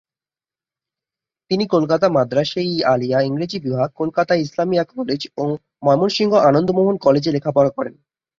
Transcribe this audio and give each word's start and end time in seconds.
তিনি 1.51 1.63
কলকাতা 1.67 2.07
মাদ্রাসা-ই-আলিয়া 2.09 3.19
ইংরেজি 3.21 3.57
বিভাগ, 3.59 3.89
কলকাতা 3.95 4.33
ইসলামিয়া 4.35 4.83
কলেজ 4.91 5.21
ও 5.37 5.43
ময়মনসিংহ 5.83 6.31
আনন্দমোহন 6.49 6.95
কলেজে 6.97 7.31
লেখাপড়া 7.31 7.69
করেন। 7.69 7.93